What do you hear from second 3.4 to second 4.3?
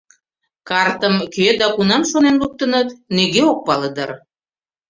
ок пале дыр.